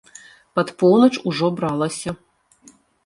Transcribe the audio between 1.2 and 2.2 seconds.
ужо бралася.